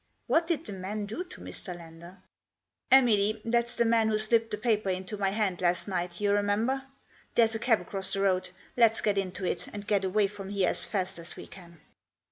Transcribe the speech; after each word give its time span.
"What 0.25 0.47
did 0.47 0.65
the 0.65 0.73
man 0.73 1.05
do 1.05 1.23
to 1.25 1.41
Mr. 1.41 1.75
Lander?"" 1.77 2.23
Emily, 2.99 3.39
that's 3.45 3.75
the 3.75 3.85
man 3.85 4.09
who 4.09 4.17
slipped 4.17 4.49
the 4.49 4.57
paper 4.57 4.89
into 4.89 5.15
my 5.15 5.29
hand 5.29 5.61
last 5.61 5.87
night— 5.87 6.19
you 6.19 6.31
remember? 6.31 6.85
There?s 7.35 7.53
a 7.53 7.59
cab 7.59 7.81
across 7.81 8.13
the 8.13 8.21
road; 8.21 8.49
let's 8.75 9.01
get 9.01 9.19
into 9.19 9.45
it 9.45 9.67
and 9.71 9.85
get 9.85 10.03
away 10.03 10.25
from 10.25 10.49
here 10.49 10.69
as 10.69 10.85
fast 10.85 11.19
as 11.19 11.35
we 11.35 11.45
can." 11.45 11.81